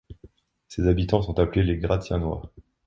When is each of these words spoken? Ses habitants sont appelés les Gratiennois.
Ses 0.67 0.87
habitants 0.87 1.21
sont 1.21 1.37
appelés 1.37 1.61
les 1.61 1.77
Gratiennois. 1.77 2.41